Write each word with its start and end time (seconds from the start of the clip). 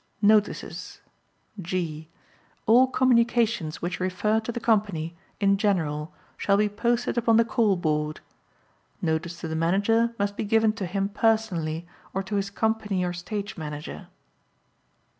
Notices 0.23 0.99
(G) 1.61 2.09
All 2.65 2.87
communications 2.87 3.83
which 3.83 3.99
refer 3.99 4.39
to 4.39 4.51
the 4.51 4.59
company 4.59 5.15
in 5.39 5.57
general 5.57 6.11
shall 6.37 6.57
be 6.57 6.67
posted 6.69 7.19
upon 7.19 7.37
the 7.37 7.45
call 7.45 7.75
board. 7.75 8.19
Notice 8.99 9.39
to 9.41 9.47
the 9.47 9.55
Manager 9.55 10.15
must 10.17 10.35
be 10.35 10.43
given 10.43 10.73
to 10.73 10.87
him 10.87 11.07
personally 11.07 11.85
or 12.15 12.23
to 12.23 12.37
his 12.37 12.49
company 12.49 13.03
or 13.05 13.13
Stage 13.13 13.57
Manager. 13.57 14.07